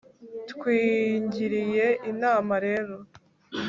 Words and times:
twigiriye 0.51 1.87
inama 2.11 2.53
rero 2.65 2.95